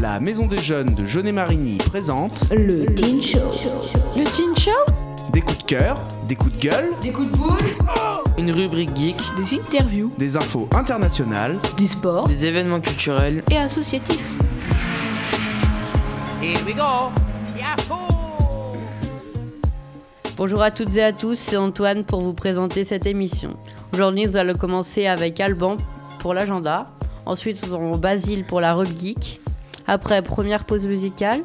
La 0.00 0.18
Maison 0.20 0.46
des 0.46 0.58
Jeunes 0.58 0.94
de 0.94 1.04
Jeunet 1.04 1.32
Marigny 1.32 1.78
présente 1.78 2.46
Le 2.50 2.86
Teen 2.94 3.20
Show. 3.22 3.38
Le 4.16 4.24
Teen 4.24 4.56
Show 4.56 4.70
des 5.32 5.42
coups 5.42 5.58
de 5.58 5.62
cœur, 5.64 5.98
des 6.26 6.34
coups 6.34 6.56
de 6.56 6.60
gueule, 6.60 6.88
Des 7.02 7.12
coups 7.12 7.30
de 7.30 7.36
boule 7.36 7.56
Une 8.36 8.50
rubrique 8.50 8.90
geek, 8.96 9.16
Des 9.36 9.54
interviews 9.60 10.10
des 10.18 10.36
infos 10.36 10.68
internationales, 10.74 11.56
Du 11.76 11.86
sport 11.86 12.26
des 12.26 12.46
événements 12.46 12.80
culturels. 12.80 13.44
et 13.48 13.56
associatifs. 13.56 14.34
Bonjour 20.36 20.62
à 20.62 20.70
toutes 20.70 20.96
et 20.96 21.02
à 21.02 21.12
tous, 21.12 21.36
c'est 21.38 21.56
Antoine 21.56 22.04
pour 22.04 22.20
vous 22.20 22.32
présenter 22.32 22.82
cette 22.84 23.06
émission. 23.06 23.56
Aujourd'hui, 23.92 24.26
nous 24.26 24.36
allons 24.36 24.54
commencer 24.54 25.06
avec 25.06 25.38
Alban 25.38 25.76
pour 26.20 26.34
l'agenda. 26.34 26.86
Ensuite, 27.26 27.66
nous 27.66 27.74
aurons 27.74 27.96
Basile 27.96 28.44
pour 28.44 28.60
la 28.60 28.74
rock 28.74 28.86
geek. 28.86 29.40
Après, 29.86 30.22
première 30.22 30.64
pause 30.64 30.86
musicale. 30.86 31.40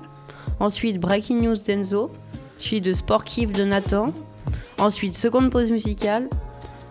Ensuite, 0.60 1.00
Breaking 1.00 1.42
News 1.42 1.56
d'Enzo. 1.56 2.12
Puis 2.60 2.82
de 2.82 2.94
Sport 2.94 3.24
Kiff 3.24 3.52
de 3.52 3.64
Nathan. 3.64 4.14
Ensuite, 4.78 5.16
seconde 5.16 5.50
pause 5.50 5.72
musicale. 5.72 6.30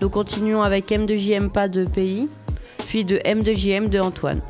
Nous 0.00 0.08
continuons 0.08 0.62
avec 0.62 0.90
M2JM 0.90 1.50
pas 1.50 1.68
de 1.68 1.84
pays. 1.84 2.28
Puis 2.88 3.04
de 3.04 3.18
M2JM 3.18 3.88
de 3.88 4.00
Antoine. 4.00 4.40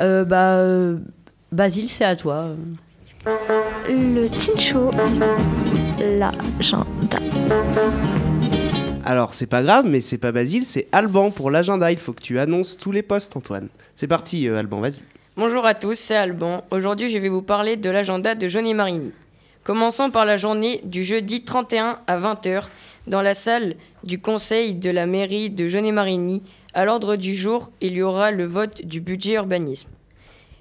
Euh, 0.00 0.24
bah, 0.24 0.56
euh, 0.56 0.98
Basile, 1.52 1.88
c'est 1.88 2.04
à 2.04 2.16
toi. 2.16 2.48
Le 3.88 4.28
Teen. 4.28 5.85
L'agenda. 5.98 7.18
Alors, 9.04 9.32
c'est 9.32 9.46
pas 9.46 9.62
grave, 9.62 9.86
mais 9.86 10.02
c'est 10.02 10.18
pas 10.18 10.30
Basile, 10.30 10.66
c'est 10.66 10.88
Alban 10.92 11.30
pour 11.30 11.50
l'agenda. 11.50 11.90
Il 11.90 11.96
faut 11.96 12.12
que 12.12 12.20
tu 12.22 12.38
annonces 12.38 12.76
tous 12.76 12.92
les 12.92 13.02
postes, 13.02 13.34
Antoine. 13.34 13.68
C'est 13.94 14.06
parti, 14.06 14.46
euh, 14.46 14.58
Alban, 14.58 14.80
vas-y. 14.80 15.02
Bonjour 15.38 15.64
à 15.64 15.72
tous, 15.72 15.94
c'est 15.94 16.16
Alban. 16.16 16.64
Aujourd'hui, 16.70 17.08
je 17.08 17.16
vais 17.16 17.30
vous 17.30 17.40
parler 17.40 17.76
de 17.76 17.88
l'agenda 17.88 18.34
de 18.34 18.46
Jeunet 18.46 18.74
Marigny. 18.74 19.12
Commençons 19.64 20.10
par 20.10 20.26
la 20.26 20.36
journée 20.36 20.82
du 20.84 21.02
jeudi 21.02 21.42
31 21.44 21.98
à 22.06 22.18
20h 22.18 22.64
dans 23.06 23.22
la 23.22 23.34
salle 23.34 23.74
du 24.04 24.20
conseil 24.20 24.74
de 24.74 24.90
la 24.90 25.06
mairie 25.06 25.48
de 25.48 25.66
Jeunet 25.66 25.92
Marigny. 25.92 26.42
À 26.74 26.84
l'ordre 26.84 27.16
du 27.16 27.34
jour, 27.34 27.70
il 27.80 27.94
y 27.94 28.02
aura 28.02 28.32
le 28.32 28.44
vote 28.44 28.82
du 28.82 29.00
budget 29.00 29.34
urbanisme. 29.34 29.88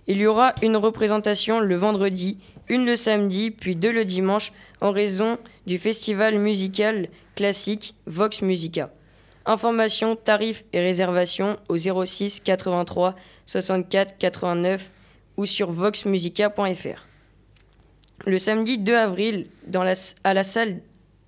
Il 0.08 0.18
y 0.18 0.28
aura 0.28 0.54
une 0.62 0.78
représentation 0.78 1.60
le 1.60 1.76
vendredi, 1.76 2.38
une 2.70 2.86
le 2.86 2.96
samedi, 2.96 3.52
puis 3.52 3.76
deux 3.76 3.92
le 3.92 4.06
dimanche 4.06 4.52
en 4.82 4.92
raison 4.92 5.38
du 5.68 5.78
festival 5.78 6.38
musical 6.40 7.08
classique 7.36 7.96
Vox 8.06 8.42
Musica. 8.42 8.92
Informations, 9.46 10.16
tarifs 10.16 10.64
et 10.74 10.80
réservations 10.80 11.58
au 11.70 11.78
06 11.78 12.40
83 12.40 13.16
64 13.46 14.18
89 14.18 14.90
ou 15.38 15.46
sur 15.46 15.72
voxmusica.fr. 15.72 17.06
Le 18.26 18.40
samedi 18.40 18.78
2 18.78 18.96
avril, 18.96 19.48
à 20.24 20.34
la 20.34 20.44
salle 20.44 20.80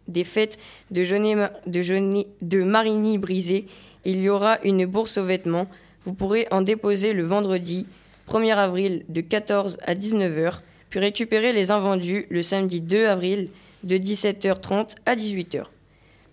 des 0.07 0.23
fêtes 0.23 0.57
de, 0.89 1.03
Jeunet- 1.03 1.51
de, 1.67 2.25
de 2.41 2.63
Marigny-Brisé, 2.63 3.67
il 4.05 4.21
y 4.21 4.29
aura 4.29 4.57
une 4.63 4.85
bourse 4.85 5.17
aux 5.17 5.25
vêtements. 5.25 5.67
Vous 6.05 6.13
pourrez 6.13 6.47
en 6.49 6.61
déposer 6.61 7.11
le 7.13 7.25
vendredi 7.25 7.85
1er 8.29 8.55
avril 8.55 9.03
de 9.09 9.21
14 9.21 9.77
à 9.85 9.93
19h, 9.95 10.61
puis 10.89 10.99
récupérer 10.99 11.53
les 11.53 11.71
invendus 11.71 12.27
le 12.29 12.41
samedi 12.43 12.81
2 12.81 13.05
avril 13.07 13.49
de 13.83 13.97
17h30 13.97 14.95
à 15.05 15.15
18h. 15.15 15.63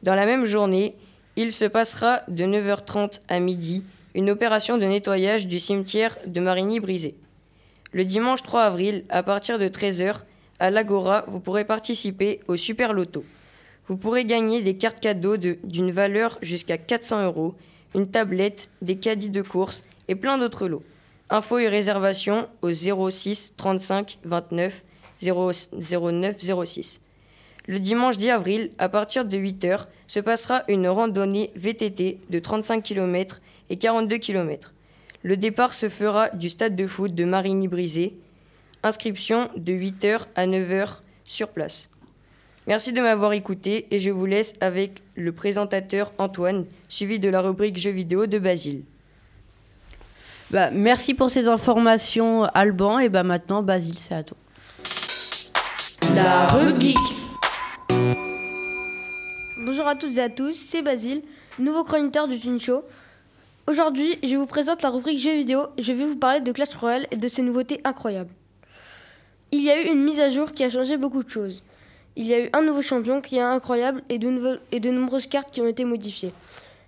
Dans 0.02 0.14
la 0.14 0.26
même 0.26 0.46
journée, 0.46 0.94
il 1.36 1.52
se 1.52 1.64
passera 1.64 2.22
de 2.28 2.44
9h30 2.44 3.20
à 3.28 3.40
midi 3.40 3.84
une 4.14 4.30
opération 4.30 4.78
de 4.78 4.84
nettoyage 4.84 5.46
du 5.48 5.58
cimetière 5.58 6.16
de 6.26 6.40
Marigny-Brisé. 6.40 7.14
Le 7.92 8.04
dimanche 8.04 8.42
3 8.42 8.62
avril, 8.62 9.04
à 9.08 9.22
partir 9.22 9.58
de 9.58 9.66
13h, 9.68 10.20
à 10.60 10.70
l'Agora, 10.70 11.24
vous 11.26 11.40
pourrez 11.40 11.64
participer 11.64 12.40
au 12.46 12.56
Super 12.56 12.92
Loto. 12.92 13.24
Vous 13.88 13.96
pourrez 13.96 14.24
gagner 14.24 14.62
des 14.62 14.76
cartes 14.76 15.00
cadeaux 15.00 15.36
de- 15.36 15.58
d'une 15.64 15.90
valeur 15.90 16.38
jusqu'à 16.42 16.78
400 16.78 17.24
euros, 17.24 17.54
une 17.94 18.08
tablette, 18.08 18.68
des 18.82 18.96
caddies 18.96 19.30
de 19.30 19.42
course 19.42 19.82
et 20.08 20.14
plein 20.14 20.38
d'autres 20.38 20.68
lots. 20.68 20.82
Infos 21.34 21.58
et 21.58 21.66
réservations 21.66 22.48
au 22.62 22.70
06 22.72 23.54
35 23.56 24.20
29 24.22 24.84
0 25.18 25.50
09 26.12 26.36
06. 26.64 27.00
Le 27.66 27.80
dimanche 27.80 28.16
10 28.18 28.30
avril, 28.30 28.70
à 28.78 28.88
partir 28.88 29.24
de 29.24 29.36
8h, 29.36 29.86
se 30.06 30.20
passera 30.20 30.62
une 30.68 30.86
randonnée 30.86 31.50
VTT 31.56 32.20
de 32.30 32.38
35 32.38 32.84
km 32.84 33.42
et 33.68 33.78
42 33.78 34.18
km. 34.18 34.74
Le 35.24 35.36
départ 35.36 35.74
se 35.74 35.88
fera 35.88 36.28
du 36.28 36.50
stade 36.50 36.76
de 36.76 36.86
foot 36.86 37.12
de 37.12 37.24
Marigny-Brisé. 37.24 38.16
Inscription 38.84 39.50
de 39.56 39.72
8h 39.72 40.26
à 40.36 40.46
9h 40.46 40.98
sur 41.24 41.48
place. 41.48 41.90
Merci 42.68 42.92
de 42.92 43.00
m'avoir 43.00 43.32
écouté 43.32 43.88
et 43.90 43.98
je 43.98 44.12
vous 44.12 44.26
laisse 44.26 44.52
avec 44.60 45.02
le 45.16 45.32
présentateur 45.32 46.12
Antoine, 46.18 46.66
suivi 46.88 47.18
de 47.18 47.28
la 47.28 47.40
rubrique 47.40 47.76
jeux 47.76 47.90
vidéo 47.90 48.26
de 48.26 48.38
Basile. 48.38 48.84
Bah, 50.50 50.70
merci 50.70 51.14
pour 51.14 51.30
ces 51.30 51.48
informations, 51.48 52.44
Alban. 52.44 52.98
Et 52.98 53.08
bah 53.08 53.22
maintenant, 53.22 53.62
Basile, 53.62 53.98
c'est 53.98 54.14
à 54.14 54.22
toi. 54.22 54.36
La 56.14 56.46
rubrique. 56.46 56.96
Bonjour 59.66 59.86
à 59.88 59.96
toutes 59.96 60.16
et 60.16 60.22
à 60.22 60.28
tous, 60.28 60.52
c'est 60.54 60.82
Basile, 60.82 61.22
nouveau 61.58 61.84
chroniqueur 61.84 62.28
du 62.28 62.38
Teen 62.38 62.60
Show. 62.60 62.82
Aujourd'hui, 63.66 64.18
je 64.22 64.36
vous 64.36 64.46
présente 64.46 64.82
la 64.82 64.90
rubrique 64.90 65.18
jeux 65.18 65.36
vidéo. 65.36 65.66
Je 65.78 65.92
vais 65.92 66.04
vous 66.04 66.16
parler 66.16 66.40
de 66.40 66.52
Clash 66.52 66.74
Royale 66.74 67.06
et 67.10 67.16
de 67.16 67.28
ses 67.28 67.42
nouveautés 67.42 67.80
incroyables. 67.82 68.30
Il 69.52 69.62
y 69.62 69.70
a 69.70 69.80
eu 69.80 69.86
une 69.86 70.04
mise 70.04 70.20
à 70.20 70.28
jour 70.28 70.52
qui 70.52 70.62
a 70.64 70.70
changé 70.70 70.96
beaucoup 70.98 71.22
de 71.22 71.30
choses. 71.30 71.62
Il 72.16 72.26
y 72.26 72.34
a 72.34 72.40
eu 72.44 72.50
un 72.52 72.62
nouveau 72.62 72.82
champion 72.82 73.20
qui 73.20 73.36
est 73.36 73.40
incroyable 73.40 74.02
et 74.08 74.18
de, 74.18 74.28
nouveau- 74.28 74.58
et 74.70 74.80
de 74.80 74.90
nombreuses 74.90 75.26
cartes 75.26 75.50
qui 75.50 75.60
ont 75.62 75.66
été 75.66 75.84
modifiées. 75.84 76.32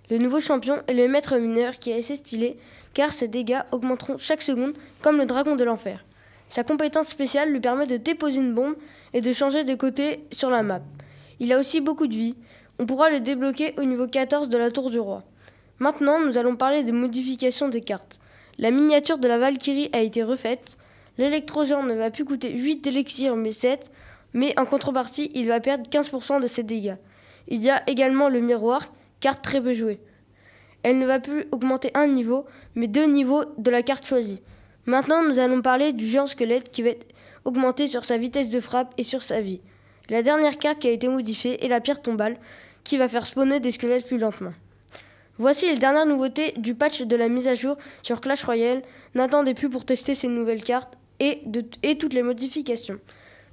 Le 0.09 0.17
nouveau 0.17 0.39
champion 0.39 0.81
est 0.87 0.93
le 0.93 1.07
maître 1.07 1.37
mineur 1.37 1.79
qui 1.79 1.91
est 1.91 1.99
assez 1.99 2.15
stylé 2.15 2.57
car 2.93 3.11
ses 3.11 3.27
dégâts 3.27 3.61
augmenteront 3.71 4.17
chaque 4.17 4.41
seconde 4.41 4.73
comme 5.01 5.17
le 5.17 5.25
dragon 5.25 5.55
de 5.55 5.63
l'enfer. 5.63 6.05
Sa 6.49 6.63
compétence 6.63 7.09
spéciale 7.09 7.51
lui 7.51 7.59
permet 7.59 7.87
de 7.87 7.97
déposer 7.97 8.39
une 8.39 8.53
bombe 8.53 8.75
et 9.13 9.21
de 9.21 9.33
changer 9.33 9.63
de 9.63 9.75
côté 9.75 10.21
sur 10.31 10.49
la 10.49 10.63
map. 10.63 10.81
Il 11.39 11.51
a 11.51 11.59
aussi 11.59 11.81
beaucoup 11.81 12.07
de 12.07 12.15
vie. 12.15 12.35
On 12.79 12.85
pourra 12.85 13.09
le 13.09 13.19
débloquer 13.19 13.73
au 13.77 13.83
niveau 13.83 14.07
14 14.07 14.49
de 14.49 14.57
la 14.57 14.71
tour 14.71 14.89
du 14.89 14.99
roi. 14.99 15.23
Maintenant, 15.79 16.19
nous 16.19 16.37
allons 16.37 16.55
parler 16.55 16.83
des 16.83 16.91
modifications 16.91 17.67
des 17.67 17.81
cartes. 17.81 18.19
La 18.57 18.71
miniature 18.71 19.17
de 19.17 19.27
la 19.27 19.37
Valkyrie 19.37 19.89
a 19.93 19.99
été 19.99 20.23
refaite. 20.23 20.77
L'électrogéant 21.17 21.83
ne 21.83 21.93
va 21.93 22.11
plus 22.11 22.25
coûter 22.25 22.51
8 22.51 22.77
d'élixir 22.83 23.35
mais 23.35 23.51
7, 23.51 23.91
mais 24.33 24.57
en 24.57 24.65
contrepartie, 24.65 25.31
il 25.35 25.47
va 25.47 25.59
perdre 25.59 25.89
15% 25.89 26.41
de 26.41 26.47
ses 26.47 26.63
dégâts. 26.63 26.95
Il 27.47 27.63
y 27.63 27.69
a 27.69 27.83
également 27.87 28.29
le 28.29 28.39
miroir, 28.39 28.81
carte 29.19 29.43
très 29.43 29.61
peu 29.61 29.73
jouée. 29.73 29.99
Elle 30.83 30.99
ne 30.99 31.05
va 31.05 31.19
plus 31.19 31.47
augmenter 31.51 31.91
un 31.93 32.07
niveau, 32.07 32.45
mais 32.75 32.87
deux 32.87 33.05
niveaux 33.05 33.43
de 33.57 33.71
la 33.71 33.83
carte 33.83 34.05
choisie. 34.05 34.41
Maintenant, 34.85 35.23
nous 35.23 35.39
allons 35.39 35.61
parler 35.61 35.91
du 35.91 36.05
géant 36.05 36.27
squelette 36.27 36.69
qui 36.69 36.81
va 36.81 36.89
être 36.89 37.07
augmenté 37.43 37.87
sur 37.87 38.05
sa 38.05 38.17
vitesse 38.17 38.49
de 38.49 38.59
frappe 38.59 38.93
et 38.97 39.03
sur 39.03 39.23
sa 39.23 39.41
vie. 39.41 39.61
La 40.09 40.21
dernière 40.21 40.57
carte 40.57 40.79
qui 40.79 40.87
a 40.87 40.91
été 40.91 41.07
modifiée 41.09 41.63
est 41.65 41.67
la 41.67 41.81
pierre 41.81 42.01
tombale, 42.01 42.37
qui 42.83 42.97
va 42.97 43.07
faire 43.07 43.25
spawner 43.25 43.59
des 43.59 43.71
squelettes 43.71 44.05
plus 44.05 44.17
lentement. 44.17 44.53
Voici 45.37 45.65
les 45.65 45.77
dernières 45.77 46.05
nouveautés 46.05 46.53
du 46.57 46.73
patch 46.73 47.01
de 47.01 47.15
la 47.15 47.27
mise 47.27 47.47
à 47.47 47.55
jour 47.55 47.75
sur 48.01 48.21
Clash 48.21 48.43
Royale. 48.43 48.81
N'attendez 49.13 49.53
plus 49.53 49.69
pour 49.69 49.85
tester 49.85 50.15
ces 50.15 50.27
nouvelles 50.27 50.63
cartes 50.63 50.97
et 51.19 51.43
toutes 51.99 52.13
les 52.13 52.23
modifications. 52.23 52.99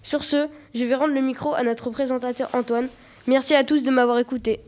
Sur 0.03 0.22
ce, 0.22 0.48
je 0.74 0.84
vais 0.84 0.94
rendre 0.94 1.14
le 1.14 1.20
micro 1.20 1.54
à 1.54 1.62
notre 1.62 1.91
présentateur 1.91 2.48
Antoine. 2.54 2.89
Merci 3.27 3.54
à 3.54 3.65
tous 3.65 3.83
de 3.83 3.91
m'avoir 3.91 4.18
écouté. 4.18 4.60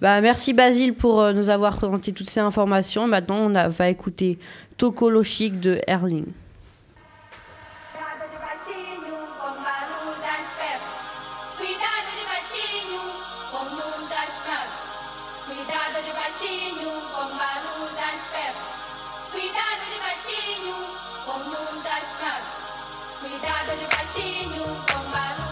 Bah, 0.00 0.20
merci 0.20 0.52
Basile 0.52 0.94
pour 0.94 1.20
euh, 1.20 1.32
nous 1.32 1.48
avoir 1.48 1.76
présenté 1.76 2.12
toutes 2.12 2.30
ces 2.30 2.38
informations. 2.38 3.08
Maintenant, 3.08 3.50
on 3.50 3.68
va 3.68 3.88
écouter 3.88 4.38
Tokolo 4.76 5.24
Chic 5.24 5.58
de 5.58 5.80
Erling. 5.88 6.26
Cuidado 23.20 23.72
de 23.74 23.86
com 24.92 25.47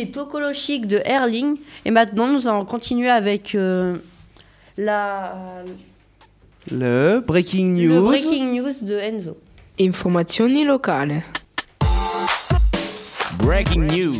C'était 0.00 0.12
Tokolo 0.12 0.54
Chic 0.54 0.86
de 0.86 1.02
Erling. 1.04 1.58
Et 1.84 1.90
maintenant, 1.90 2.26
nous 2.26 2.48
allons 2.48 2.64
continuer 2.64 3.10
avec 3.10 3.54
euh, 3.54 3.98
la, 4.78 5.62
Le 6.70 7.20
breaking 7.20 7.74
le 7.74 7.86
news. 7.96 8.06
breaking 8.06 8.54
news 8.54 8.72
de 8.82 8.94
Enzo. 8.94 9.36
Informazioni 9.78 10.64
locali. 10.64 11.16
Breaking 13.40 13.88
news. 13.88 14.14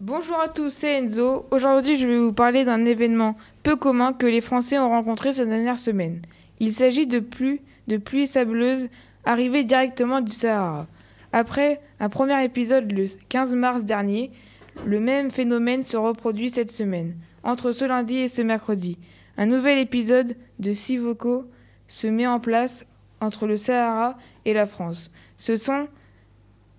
Bonjour 0.00 0.38
à 0.40 0.46
tous, 0.46 0.70
c'est 0.70 1.02
Enzo. 1.02 1.44
Aujourd'hui, 1.50 1.98
je 1.98 2.06
vais 2.06 2.18
vous 2.18 2.32
parler 2.32 2.64
d'un 2.64 2.84
événement 2.84 3.36
peu 3.64 3.74
commun 3.74 4.12
que 4.12 4.26
les 4.26 4.40
Français 4.40 4.78
ont 4.78 4.90
rencontré 4.90 5.32
ces 5.32 5.46
dernières 5.46 5.78
semaines. 5.80 6.22
Il 6.60 6.72
s'agit 6.72 7.08
de 7.08 7.18
pluies 7.18 7.60
de 7.88 7.96
pluie 7.96 8.28
sableuse 8.28 8.88
arrivées 9.24 9.64
directement 9.64 10.20
du 10.20 10.30
Sahara. 10.30 10.86
Après 11.32 11.80
un 12.00 12.08
premier 12.08 12.42
épisode 12.44 12.90
le 12.92 13.06
15 13.28 13.54
mars 13.54 13.84
dernier, 13.84 14.32
le 14.84 15.00
même 15.00 15.30
phénomène 15.30 15.82
se 15.82 15.96
reproduit 15.96 16.50
cette 16.50 16.72
semaine, 16.72 17.16
entre 17.42 17.72
ce 17.72 17.84
lundi 17.84 18.16
et 18.16 18.28
ce 18.28 18.42
mercredi. 18.42 18.98
Un 19.36 19.46
nouvel 19.46 19.78
épisode 19.78 20.36
de 20.58 20.72
Sivoko 20.72 21.48
se 21.88 22.06
met 22.06 22.26
en 22.26 22.40
place 22.40 22.84
entre 23.20 23.46
le 23.46 23.56
Sahara 23.56 24.16
et 24.44 24.54
la 24.54 24.66
France. 24.66 25.10
Ce 25.36 25.56
sont 25.56 25.88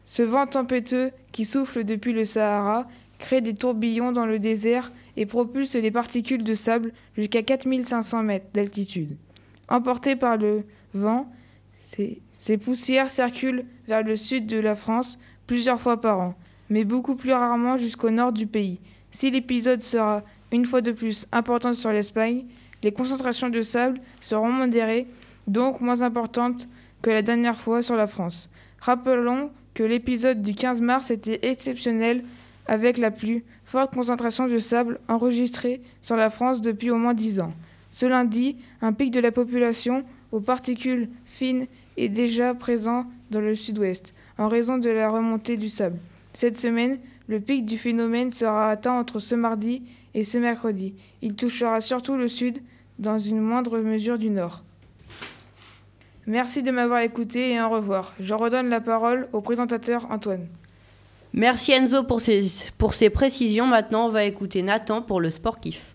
ce 0.05 0.23
vent 0.23 0.47
tempétueux 0.47 1.11
qui 1.31 1.45
souffle 1.45 1.83
depuis 1.83 2.13
le 2.13 2.25
Sahara 2.25 2.87
crée 3.19 3.41
des 3.41 3.53
tourbillons 3.53 4.11
dans 4.11 4.25
le 4.25 4.39
désert 4.39 4.91
et 5.15 5.25
propulse 5.25 5.75
les 5.75 5.91
particules 5.91 6.43
de 6.43 6.55
sable 6.55 6.91
jusqu'à 7.15 7.43
4500 7.43 8.23
mètres 8.23 8.47
d'altitude. 8.53 9.15
Emportées 9.69 10.15
par 10.15 10.37
le 10.37 10.65
vent, 10.93 11.31
ces 12.33 12.57
poussières 12.57 13.09
circulent 13.09 13.65
vers 13.91 14.03
le 14.03 14.15
sud 14.15 14.45
de 14.45 14.57
la 14.57 14.77
France 14.77 15.19
plusieurs 15.47 15.81
fois 15.81 15.99
par 15.99 16.17
an, 16.17 16.33
mais 16.69 16.85
beaucoup 16.85 17.15
plus 17.15 17.33
rarement 17.33 17.77
jusqu'au 17.77 18.09
nord 18.09 18.31
du 18.31 18.47
pays. 18.47 18.79
Si 19.11 19.29
l'épisode 19.29 19.83
sera 19.83 20.23
une 20.53 20.65
fois 20.65 20.79
de 20.79 20.93
plus 20.93 21.27
important 21.33 21.73
sur 21.73 21.91
l'Espagne, 21.91 22.45
les 22.83 22.93
concentrations 22.93 23.49
de 23.49 23.61
sable 23.61 23.99
seront 24.21 24.53
modérées, 24.53 25.07
donc 25.45 25.81
moins 25.81 26.03
importantes 26.03 26.69
que 27.01 27.09
la 27.09 27.21
dernière 27.21 27.57
fois 27.57 27.83
sur 27.83 27.97
la 27.97 28.07
France. 28.07 28.49
Rappelons 28.79 29.51
que 29.73 29.83
l'épisode 29.83 30.41
du 30.41 30.55
15 30.55 30.79
mars 30.79 31.11
était 31.11 31.45
exceptionnel 31.51 32.23
avec 32.67 32.97
la 32.97 33.11
plus 33.11 33.43
forte 33.65 33.93
concentration 33.93 34.47
de 34.47 34.57
sable 34.57 35.01
enregistrée 35.09 35.81
sur 36.01 36.15
la 36.15 36.29
France 36.29 36.61
depuis 36.61 36.91
au 36.91 36.97
moins 36.97 37.13
10 37.13 37.41
ans. 37.41 37.53
Ce 37.89 38.05
lundi, 38.05 38.55
un 38.81 38.93
pic 38.93 39.11
de 39.11 39.19
la 39.19 39.33
population 39.33 40.05
aux 40.31 40.39
particules 40.39 41.09
fines 41.25 41.67
est 42.01 42.09
déjà 42.09 42.53
présent 42.53 43.05
dans 43.29 43.39
le 43.39 43.55
sud-ouest, 43.55 44.13
en 44.37 44.47
raison 44.47 44.77
de 44.77 44.89
la 44.89 45.09
remontée 45.09 45.57
du 45.57 45.69
sable. 45.69 45.99
Cette 46.33 46.57
semaine, 46.57 46.99
le 47.27 47.39
pic 47.39 47.65
du 47.65 47.77
phénomène 47.77 48.31
sera 48.31 48.69
atteint 48.69 48.99
entre 48.99 49.19
ce 49.19 49.35
mardi 49.35 49.83
et 50.13 50.23
ce 50.23 50.37
mercredi. 50.37 50.95
Il 51.21 51.35
touchera 51.35 51.79
surtout 51.79 52.15
le 52.15 52.27
sud, 52.27 52.59
dans 52.99 53.19
une 53.19 53.39
moindre 53.39 53.79
mesure 53.79 54.17
du 54.17 54.29
nord. 54.29 54.63
Merci 56.27 56.61
de 56.61 56.71
m'avoir 56.71 56.99
écouté 56.99 57.53
et 57.53 57.61
au 57.61 57.69
revoir. 57.69 58.13
Je 58.19 58.33
redonne 58.33 58.69
la 58.69 58.79
parole 58.79 59.27
au 59.33 59.41
présentateur 59.41 60.07
Antoine. 60.11 60.47
Merci 61.33 61.71
Enzo 61.71 62.03
pour 62.03 62.21
ces, 62.21 62.51
pour 62.77 62.93
ces 62.93 63.09
précisions. 63.09 63.65
Maintenant, 63.65 64.05
on 64.05 64.09
va 64.09 64.25
écouter 64.25 64.61
Nathan 64.61 65.01
pour 65.01 65.19
le 65.19 65.31
sport 65.31 65.59
kiff. 65.59 65.85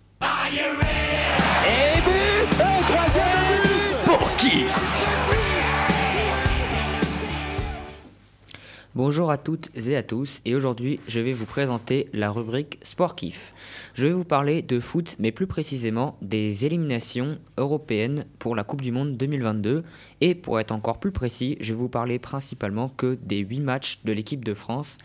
Bonjour 8.96 9.30
à 9.30 9.36
toutes 9.36 9.68
et 9.76 9.94
à 9.94 10.02
tous 10.02 10.40
et 10.46 10.54
aujourd'hui 10.54 11.00
je 11.06 11.20
vais 11.20 11.34
vous 11.34 11.44
présenter 11.44 12.08
la 12.14 12.30
rubrique 12.30 12.78
Sport 12.82 13.14
Kiff. 13.14 13.52
Je 13.92 14.06
vais 14.06 14.12
vous 14.14 14.24
parler 14.24 14.62
de 14.62 14.80
foot 14.80 15.16
mais 15.18 15.32
plus 15.32 15.46
précisément 15.46 16.16
des 16.22 16.64
éliminations 16.64 17.36
européennes 17.58 18.24
pour 18.38 18.56
la 18.56 18.64
Coupe 18.64 18.80
du 18.80 18.92
Monde 18.92 19.18
2022 19.18 19.84
et 20.22 20.34
pour 20.34 20.58
être 20.60 20.72
encore 20.72 20.98
plus 20.98 21.12
précis 21.12 21.58
je 21.60 21.74
vais 21.74 21.78
vous 21.78 21.90
parler 21.90 22.18
principalement 22.18 22.88
que 22.88 23.18
des 23.20 23.40
8 23.40 23.60
matchs 23.60 24.00
de 24.06 24.12
l'équipe 24.12 24.42
de 24.42 24.54
France 24.54 24.96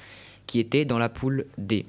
qui 0.47 0.61
étaient 0.61 0.85
dans 0.85 0.97
la 0.97 1.09
poule 1.09 1.47
D. 1.57 1.85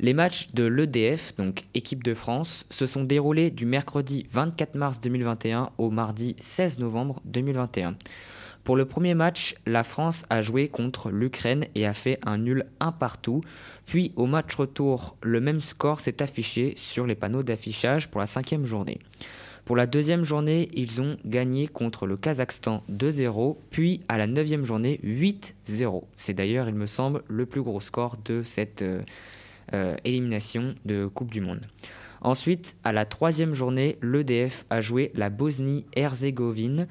Les 0.00 0.12
matchs 0.12 0.48
de 0.54 0.64
l'EDF, 0.64 1.36
donc 1.36 1.66
équipe 1.74 2.02
de 2.02 2.14
France, 2.14 2.66
se 2.68 2.86
sont 2.86 3.04
déroulés 3.04 3.50
du 3.50 3.64
mercredi 3.64 4.26
24 4.32 4.74
mars 4.74 5.00
2021 5.00 5.70
au 5.78 5.90
mardi 5.90 6.34
16 6.40 6.80
novembre 6.80 7.22
2021. 7.24 7.96
Pour 8.64 8.76
le 8.76 8.86
premier 8.86 9.12
match, 9.12 9.54
la 9.66 9.84
France 9.84 10.24
a 10.30 10.40
joué 10.40 10.68
contre 10.68 11.10
l'Ukraine 11.10 11.66
et 11.74 11.86
a 11.86 11.92
fait 11.92 12.18
un 12.24 12.38
nul 12.38 12.64
un 12.80 12.92
partout. 12.92 13.42
Puis 13.84 14.12
au 14.16 14.24
match 14.26 14.54
retour, 14.54 15.16
le 15.22 15.38
même 15.38 15.60
score 15.60 16.00
s'est 16.00 16.22
affiché 16.22 16.72
sur 16.76 17.06
les 17.06 17.14
panneaux 17.14 17.42
d'affichage 17.42 18.08
pour 18.08 18.20
la 18.20 18.26
cinquième 18.26 18.64
journée. 18.64 18.98
Pour 19.66 19.76
la 19.76 19.86
deuxième 19.86 20.24
journée, 20.24 20.70
ils 20.74 21.02
ont 21.02 21.16
gagné 21.26 21.68
contre 21.68 22.06
le 22.06 22.16
Kazakhstan 22.16 22.82
2-0, 22.90 23.56
puis 23.70 24.00
à 24.08 24.18
la 24.18 24.26
neuvième 24.26 24.64
journée 24.64 24.98
8-0. 25.04 26.02
C'est 26.16 26.34
d'ailleurs, 26.34 26.68
il 26.68 26.74
me 26.74 26.86
semble, 26.86 27.22
le 27.28 27.46
plus 27.46 27.62
gros 27.62 27.80
score 27.80 28.16
de 28.24 28.42
cette 28.42 28.82
euh, 28.82 29.00
euh, 29.72 29.96
élimination 30.04 30.74
de 30.84 31.06
Coupe 31.06 31.30
du 31.30 31.40
Monde. 31.40 31.62
Ensuite, 32.20 32.76
à 32.84 32.92
la 32.92 33.04
troisième 33.04 33.52
journée, 33.52 33.98
l'EDF 34.02 34.64
a 34.70 34.80
joué 34.80 35.12
la 35.14 35.28
Bosnie-Herzégovine. 35.28 36.86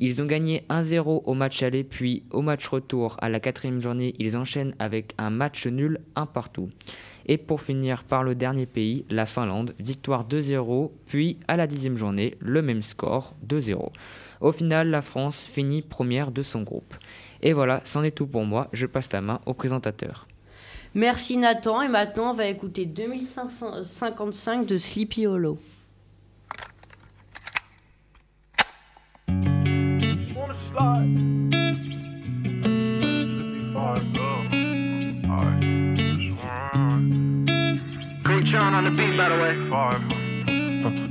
Ils 0.00 0.20
ont 0.20 0.26
gagné 0.26 0.64
1-0 0.70 1.22
au 1.24 1.34
match 1.34 1.62
aller, 1.62 1.84
puis 1.84 2.24
au 2.30 2.42
match 2.42 2.66
retour 2.66 3.16
à 3.20 3.28
la 3.28 3.40
quatrième 3.40 3.80
journée, 3.80 4.14
ils 4.18 4.36
enchaînent 4.36 4.74
avec 4.78 5.14
un 5.18 5.30
match 5.30 5.66
nul 5.66 6.00
un 6.16 6.26
partout. 6.26 6.68
Et 7.26 7.38
pour 7.38 7.62
finir 7.62 8.04
par 8.04 8.22
le 8.22 8.34
dernier 8.34 8.66
pays, 8.66 9.04
la 9.08 9.24
Finlande, 9.24 9.74
victoire 9.78 10.26
2-0, 10.26 10.90
puis 11.06 11.38
à 11.48 11.56
la 11.56 11.66
dixième 11.66 11.96
journée, 11.96 12.34
le 12.40 12.60
même 12.60 12.82
score, 12.82 13.34
2-0. 13.46 13.90
Au 14.40 14.52
final, 14.52 14.90
la 14.90 15.00
France 15.00 15.42
finit 15.42 15.80
première 15.80 16.32
de 16.32 16.42
son 16.42 16.62
groupe. 16.62 16.94
Et 17.40 17.52
voilà, 17.52 17.80
c'en 17.84 18.02
est 18.02 18.10
tout 18.10 18.26
pour 18.26 18.44
moi, 18.44 18.68
je 18.72 18.86
passe 18.86 19.12
la 19.12 19.20
main 19.20 19.40
au 19.46 19.54
présentateur. 19.54 20.26
Merci 20.96 21.36
Nathan 21.36 21.82
et 21.82 21.88
maintenant 21.88 22.30
on 22.30 22.34
va 22.34 22.46
écouter 22.46 22.86
2555 22.86 24.64
de 24.64 24.76
Sleepy 24.76 25.26
Hollow. 25.26 25.58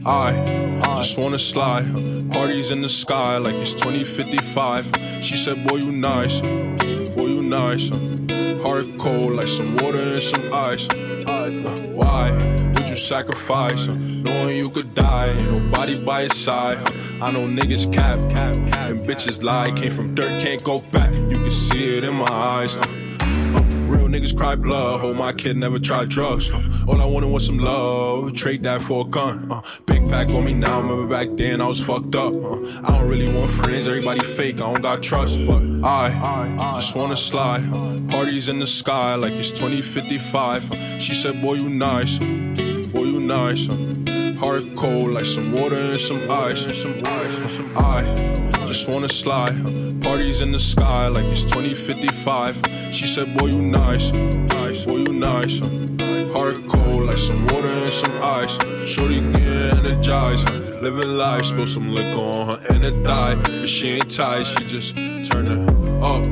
I 0.06 0.96
just 0.98 1.18
wanna 1.18 1.40
slide. 1.40 1.86
Parties 2.32 2.72
in 2.72 2.82
the 2.82 2.90
sky 2.90 3.38
like 3.38 3.56
it's 3.56 3.74
2055. 3.74 4.92
She 5.22 5.38
said, 5.38 5.66
Boy, 5.66 5.78
you 5.78 5.92
nice. 5.92 6.42
Boy, 6.42 7.28
you 7.28 7.44
nice. 7.44 7.90
Heart 7.90 8.98
cold 8.98 9.34
like 9.34 9.48
some 9.48 9.78
water 9.78 10.00
and 10.00 10.22
some 10.22 10.52
ice. 10.54 10.90
Uh, 10.90 11.50
Why 11.94 12.63
would 12.84 12.90
you 12.90 12.96
sacrifice? 12.98 13.88
uh, 13.88 13.94
Knowing 13.96 14.58
you 14.58 14.70
could 14.70 14.94
die, 14.94 15.28
ain't 15.30 15.62
nobody 15.62 15.98
by 15.98 16.22
your 16.22 16.30
side. 16.32 16.78
uh, 16.78 17.24
I 17.26 17.32
know 17.32 17.48
niggas 17.48 17.92
cap 17.94 18.18
and 18.20 19.08
bitches 19.08 19.42
lie. 19.44 19.72
Came 19.72 19.92
from 19.92 20.14
dirt, 20.16 20.42
can't 20.42 20.62
go 20.64 20.78
back. 20.92 21.12
You 21.14 21.38
can 21.40 21.52
see 21.52 21.98
it 21.98 22.04
in 22.04 22.16
my 22.16 22.28
eyes. 22.30 22.76
uh, 22.76 22.82
uh, 22.82 23.64
Real 23.88 24.08
niggas 24.08 24.36
cry 24.36 24.56
blood. 24.56 25.00
Hope 25.00 25.16
my 25.16 25.32
kid 25.32 25.56
never 25.56 25.80
tried 25.80 26.10
drugs. 26.10 26.52
uh, 26.52 26.62
All 26.88 27.02
I 27.02 27.06
wanted 27.06 27.28
was 27.30 27.46
some 27.46 27.58
love. 27.58 28.34
Trade 28.34 28.64
that 28.64 28.82
for 28.82 29.06
a 29.06 29.10
gun. 29.10 29.50
uh, 29.52 29.62
Big 29.86 30.02
pack 30.10 30.28
on 30.30 30.44
me 30.44 30.54
now. 30.54 30.82
Remember 30.82 31.08
back 31.08 31.30
then 31.38 31.62
I 31.62 31.68
was 31.68 31.80
fucked 31.86 32.16
up. 32.16 32.34
uh, 32.34 32.58
I 32.84 32.98
don't 33.00 33.08
really 33.10 33.32
want 33.32 33.50
friends. 33.50 33.88
Everybody 33.88 34.22
fake. 34.24 34.56
I 34.56 34.72
don't 34.72 34.82
got 34.82 35.02
trust. 35.02 35.40
But 35.46 35.62
I 35.86 36.74
just 36.76 36.96
wanna 36.98 37.16
slide. 37.16 37.64
Parties 38.10 38.50
in 38.50 38.60
the 38.60 38.68
sky 38.68 39.16
like 39.16 39.34
it's 39.34 39.52
2055. 39.52 40.72
uh, 40.72 41.00
She 41.00 41.14
said, 41.14 41.42
Boy, 41.42 41.54
you 41.56 41.70
nice. 41.70 42.20
You 43.24 43.28
nice. 43.28 43.70
uh, 43.70 44.34
Heart 44.40 44.76
cold 44.76 45.12
like 45.12 45.26
some 45.26 45.52
water 45.54 45.78
and 45.78 46.00
some 46.00 46.22
ice. 46.30 46.68
I 47.76 48.66
just 48.66 48.90
wanna 48.90 49.10
slide. 49.10 49.56
Parties 50.02 50.42
in 50.42 50.52
the 50.52 50.60
sky 50.60 51.08
like 51.08 51.26
it's 51.26 51.44
2055. 51.44 52.62
She 52.92 53.08
said, 53.08 53.38
Boy, 53.38 53.48
you 53.48 53.62
nice. 53.62 54.12
Boy, 54.12 54.98
you 55.08 55.14
nice. 55.14 55.60
Heart 56.36 56.68
cold 56.68 57.04
like 57.06 57.18
some 57.18 57.46
water 57.48 57.68
and 57.70 57.94
some 57.94 58.20
ice. 58.22 58.58
Shorty 58.86 59.22
get 59.22 59.86
energized. 59.86 60.50
Living 60.82 61.18
life, 61.18 61.46
spill 61.46 61.68
some 61.68 61.90
liquor 61.94 62.20
on 62.20 62.48
her 62.48 62.66
and 62.74 62.84
it 62.84 63.04
die. 63.04 63.36
But 63.36 63.68
she 63.70 63.90
ain't 63.92 64.12
tight, 64.12 64.44
she 64.44 64.66
just 64.66 64.96
turn 65.32 65.48
it 65.48 65.70
up. 66.02 66.26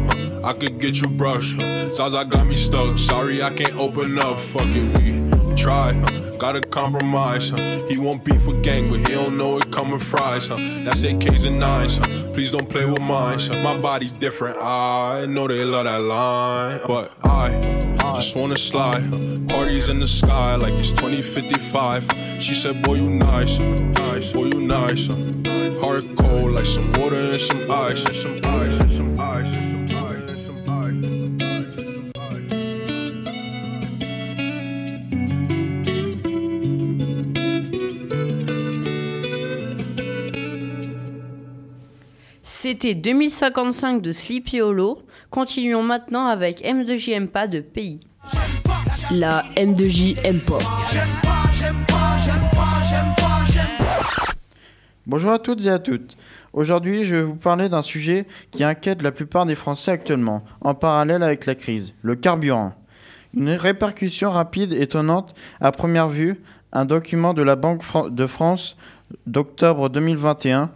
I 0.43 0.53
could 0.53 0.79
get 0.81 0.99
you 0.99 1.07
brush. 1.07 1.55
huh. 1.55 1.93
Zaza 1.93 2.25
got 2.25 2.47
me 2.47 2.57
stuck. 2.57 2.97
Sorry, 2.97 3.41
I 3.43 3.53
can't 3.53 3.77
open 3.77 4.17
up. 4.19 4.41
Fuck 4.41 4.67
it, 4.67 4.97
we 4.97 5.55
try. 5.55 6.20
Gotta 6.41 6.59
compromise. 6.59 7.51
Huh? 7.51 7.85
He 7.87 7.99
won't 7.99 8.25
beef 8.25 8.47
with 8.47 8.63
gang, 8.63 8.85
but 8.89 8.97
he 8.97 9.13
don't 9.13 9.37
know 9.37 9.59
it 9.59 9.71
coming 9.71 9.99
fries. 9.99 10.47
Huh? 10.47 10.57
That's 10.83 11.05
AKs 11.05 11.45
and 11.45 11.59
nines. 11.59 11.97
Huh? 11.97 12.07
Please 12.33 12.51
don't 12.51 12.67
play 12.67 12.83
with 12.83 12.99
mine. 12.99 13.37
Huh? 13.39 13.61
My 13.61 13.77
body 13.77 14.07
different. 14.07 14.57
I 14.59 15.27
know 15.27 15.47
they 15.47 15.63
love 15.63 15.85
that 15.85 16.01
line, 16.01 16.79
but 16.87 17.13
I 17.23 18.15
just 18.15 18.35
wanna 18.35 18.57
slide. 18.57 19.03
Parties 19.47 19.89
in 19.89 19.99
the 19.99 20.07
sky 20.07 20.55
like 20.55 20.73
it's 20.73 20.91
2055. 20.93 22.09
She 22.39 22.55
said, 22.55 22.81
Boy, 22.81 22.95
you 22.95 23.09
nice. 23.11 23.59
Boy, 24.33 24.45
you 24.45 24.61
nice. 24.61 25.09
Heart 25.83 26.05
cold 26.17 26.53
like 26.53 26.65
some 26.65 26.91
water 26.93 27.17
and 27.17 27.39
some 27.39 27.69
ice. 27.69 28.03
C'était 42.71 42.95
2055 42.95 44.01
de 44.01 44.13
Sleepy 44.13 44.61
Hollow. 44.61 45.01
Continuons 45.29 45.83
maintenant 45.83 46.27
avec 46.27 46.61
M2J 46.63 47.27
pas 47.27 47.45
de 47.45 47.59
Pays. 47.59 47.99
La 49.11 49.43
M2J 49.57 50.17
aime 50.23 50.39
pas. 50.39 50.59
Bonjour 55.05 55.31
à 55.31 55.39
toutes 55.39 55.65
et 55.65 55.69
à 55.69 55.79
toutes. 55.79 56.15
Aujourd'hui, 56.53 57.03
je 57.03 57.17
vais 57.17 57.23
vous 57.23 57.35
parler 57.35 57.67
d'un 57.67 57.81
sujet 57.81 58.25
qui 58.51 58.63
inquiète 58.63 59.01
la 59.01 59.11
plupart 59.11 59.45
des 59.45 59.55
Français 59.55 59.91
actuellement, 59.91 60.45
en 60.61 60.73
parallèle 60.73 61.23
avec 61.23 61.47
la 61.47 61.55
crise, 61.55 61.93
le 62.03 62.15
carburant. 62.15 62.71
Une 63.33 63.49
répercussion 63.49 64.31
rapide 64.31 64.71
et 64.71 64.83
étonnante 64.83 65.35
à 65.59 65.73
première 65.73 66.07
vue, 66.07 66.41
un 66.71 66.85
document 66.85 67.33
de 67.33 67.41
la 67.41 67.57
Banque 67.57 67.83
de 68.09 68.27
France 68.27 68.77
d'octobre 69.27 69.89
2021 69.89 70.71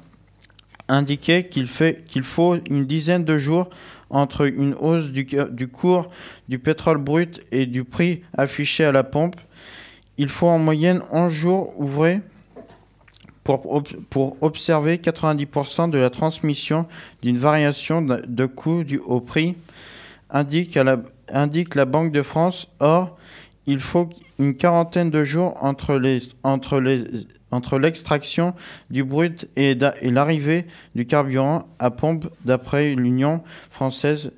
indiquait 0.88 1.48
qu'il 1.48 1.68
faut 1.68 2.56
une 2.70 2.86
dizaine 2.86 3.26
de 3.26 3.38
jours 3.38 3.70
entre 4.10 4.46
une 4.48 4.76
hausse 4.76 5.10
du, 5.10 5.68
cours 5.68 6.10
du 6.48 6.60
pétrole 6.60 6.98
brut 6.98 7.42
et 7.52 7.66
du 7.66 7.84
prix 7.84 8.22
affiché 8.38 8.86
à 8.86 8.92
la 8.92 9.04
pompe. 9.04 9.36
Il 10.18 10.30
faut 10.30 10.48
en 10.48 10.60
moyenne 10.60 11.02
11 11.12 11.34
jours 11.34 11.80
ouvrés 11.80 12.22
pour, 13.44 13.72
ob- 13.74 13.88
pour 14.10 14.38
observer 14.42 14.98
90% 14.98 15.90
de 15.90 15.98
la 15.98 16.10
transmission 16.10 16.88
d'une 17.22 17.38
variation 17.38 18.02
de, 18.02 18.46
coût 18.46 18.84
du, 18.84 18.98
au 19.00 19.20
prix, 19.20 19.56
indique, 20.30 20.78
à 20.78 20.84
la, 20.84 20.98
indique 21.32 21.76
la 21.76 21.86
Banque 21.86 22.12
de 22.12 22.22
France. 22.22 22.68
Or, 22.80 23.18
il 23.68 23.80
faut 23.80 24.10
une 24.40 24.56
quarantaine 24.56 25.10
de 25.10 25.24
jours 25.24 25.56
entre 25.64 25.96
les 25.96 26.20
entre 26.44 26.80
les 26.80 27.04
entre 27.52 27.80
l'extraction 27.80 28.54
du 28.90 29.04
brut 29.04 29.48
et, 29.56 29.76
l'arrivée 29.76 30.66
du 30.96 31.06
carburant 31.06 31.68
à 31.80 31.92
pompe 31.92 32.28
d'après 32.44 32.96
l'Union 32.96 33.44
française 33.72 34.32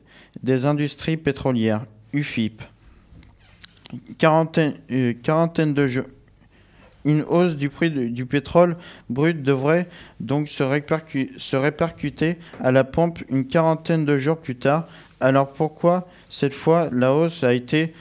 des 0.43 0.65
industries 0.65 1.17
pétrolières, 1.17 1.85
UFIP. 2.13 2.61
Euh. 4.91 6.03
Une 7.05 7.21
hausse 7.21 7.55
du 7.55 7.69
prix 7.69 7.89
du, 7.89 8.25
pétrole 8.25 8.75
brut 9.09 9.41
devrait 9.41 9.87
donc 10.19 10.49
se, 10.49 10.61
répercu- 10.61 11.31
se 11.37 11.55
répercuter 11.55 12.37
à 12.61 12.73
la 12.73 12.83
pompe 12.83 13.19
une 13.29 13.47
quarantaine 13.47 14.03
de 14.03 14.17
jours 14.17 14.37
plus 14.37 14.57
tard. 14.57 14.87
Alors 15.21 15.53
pourquoi 15.53 16.09
cette 16.27 16.53
fois 16.53 16.89
la 16.91 17.13
hausse 17.13 17.45
a 17.45 17.53
été, 17.53 17.93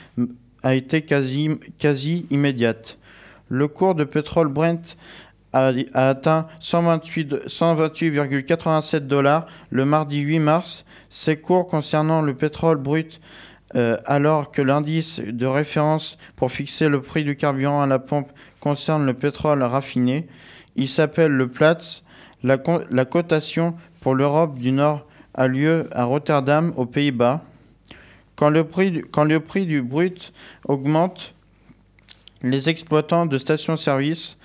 quasi 1.79 2.27
immédiate? 2.31 2.99
Le 3.49 3.69
cours 3.69 3.95
de 3.95 4.05
pétrole 4.05 4.49
Brent 4.49 4.97
a, 5.53 5.73
atteint 5.95 6.47
128 6.61 7.47
128,87 7.47 9.01
dollars 9.01 9.47
le 9.71 9.85
mardi 9.85 10.19
8 10.21 10.39
mars. 10.39 10.85
Ces 11.11 11.37
cours 11.37 11.69
concernant 11.69 12.23
le 12.23 12.35
pétrole 12.35 12.79
brut 12.79 13.21
euh, 13.75 13.97
alors 14.07 14.53
que 14.53 14.63
l'indice 14.63 15.21
de 15.21 15.47
référence 15.47 16.19
pour 16.37 16.53
fixer 16.53 16.89
le 16.89 17.01
prix 17.01 17.25
du 17.25 17.37
carburant 17.37 17.83
à 17.83 17.87
la 17.87 17.99
pompe 17.99 18.31
concerne 18.61 19.07
le 19.07 19.15
pétrole 19.15 19.63
raffiné. 19.63 20.27
Il 20.77 20.89
s'appelle 20.89 21.33
le 21.33 21.49
Platts. 21.49 22.03
La, 22.43 22.59
co- 22.59 22.83
la 22.91 23.05
cotation 23.05 23.75
pour 24.01 24.15
l'Europe 24.15 24.59
du 24.59 24.73
Nord 24.73 25.07
a 25.35 25.49
lieu 25.49 25.89
à 25.93 26.05
Rotterdam, 26.05 26.73
aux 26.77 26.87
Pays-Bas. 26.87 27.43
Quand 28.37 28.51
le 28.51 28.65
prix 28.65 29.67
du 29.67 29.83
brut 29.83 30.33
augmente, 30.69 31.35
les 32.51 32.69
exploitants 32.69 33.27
de 33.27 33.39
stations-service 33.39 34.37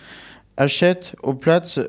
achètent 0.57 1.15
au 1.23 1.33
Platts 1.33 1.79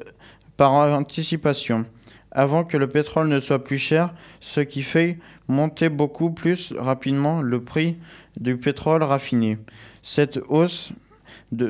par 0.57 0.73
anticipation, 0.73 1.87
avant 2.31 2.64
que 2.64 2.76
le 2.76 2.87
pétrole 2.87 3.28
ne 3.28 3.40
soit 3.40 3.64
plus 3.64 3.78
cher, 3.78 4.14
ce 4.40 4.61
qui 4.61 4.83
fait 4.83 5.19
monter 5.49 5.88
beaucoup 5.88 6.31
plus 6.31 6.73
rapidement 6.76 7.40
le 7.40 7.62
prix 7.62 7.97
du 8.40 8.57
pétrole 8.57 9.02
raffiné. 9.02 9.59
Cette 10.02 10.38
hausse 10.49 10.92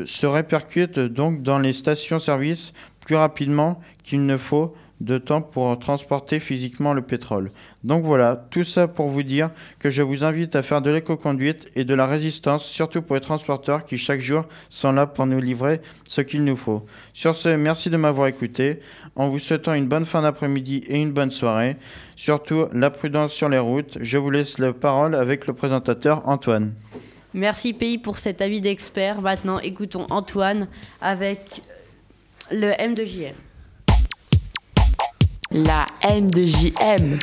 se 0.05 0.27
répercute 0.27 0.99
donc 0.99 1.43
dans 1.43 1.59
les 1.59 1.73
stations-service 1.73 2.73
plus 3.01 3.17
rapidement 3.17 3.81
qu'il 4.05 4.27
ne 4.27 4.37
faut 4.37 4.75
de 5.03 5.19
temps 5.19 5.43
pour 5.43 5.77
transporter 5.79 6.39
physiquement 6.39 6.95
le 6.95 7.03
pétrole. 7.03 7.51
Donc 7.83 8.05
voilà, 8.05 8.37
tout 8.51 8.63
ça 8.63 8.87
pour 8.87 9.09
vous 9.09 9.25
dire 9.25 9.51
que 9.81 9.91
je 9.91 10.01
vous 10.01 10.25
invite 10.25 10.55
à 10.55 10.63
faire 10.63 10.81
de 10.81 10.91
l'éco-conduite 10.91 11.71
et 11.75 11.85
de 11.85 11.95
la 11.95 12.07
résistance, 12.07 12.65
surtout 12.65 13.03
pour 13.03 13.17
les 13.17 13.21
transporteurs 13.21 13.85
qui 13.85 13.99
chaque 13.99 14.21
jour 14.21 14.45
sont 14.69 14.93
là 14.93 15.07
pour 15.07 15.27
nous 15.27 15.41
livrer 15.41 15.81
ce 16.09 16.21
qu'il 16.21 16.45
nous 16.45 16.57
faut. 16.57 16.87
Sur 17.15 17.35
ce, 17.35 17.49
merci 17.49 17.91
de 17.91 17.97
m'avoir 17.97 18.29
écouté, 18.29 18.79
en 19.17 19.29
vous 19.29 19.41
souhaitant 19.41 19.75
une 19.75 19.89
bonne 19.89 20.05
fin 20.05 20.23
d'après-midi 20.23 20.85
et 20.87 20.97
une 20.97 21.13
bonne 21.13 21.33
soirée. 21.33 21.77
Surtout, 22.15 22.67
la 22.73 22.91
prudence 22.91 23.33
sur 23.33 23.49
les 23.49 23.59
routes. 23.59 23.99
Je 24.01 24.19
vous 24.19 24.31
laisse 24.31 24.59
la 24.59 24.73
parole 24.73 25.17
avec 25.17 25.49
le 25.49 25.53
présentateur 25.53 26.29
Antoine. 26.29 26.75
Merci 27.35 27.73
Pays 27.73 27.99
pour 27.99 28.19
cet 28.19 28.41
avis 28.41 28.61
d'expert. 28.61 29.21
Maintenant, 29.21 29.59
écoutons 29.59 30.07
Antoine 30.11 30.69
avec 31.01 31.63
le 32.53 32.71
M2JM. 32.71 33.35
La 35.55 35.87
M2JM. 36.01 37.19